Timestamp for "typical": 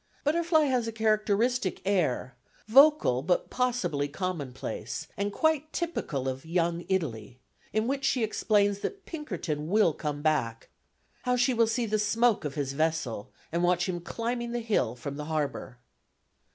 5.71-6.27